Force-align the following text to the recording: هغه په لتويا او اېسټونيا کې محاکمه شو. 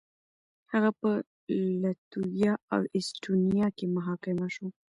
هغه 0.71 0.89
په 0.99 1.09
لتويا 1.81 2.53
او 2.73 2.81
اېسټونيا 2.97 3.67
کې 3.77 3.85
محاکمه 3.95 4.47
شو. 4.55 4.67